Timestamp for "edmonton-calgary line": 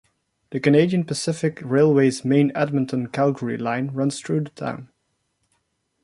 2.55-3.91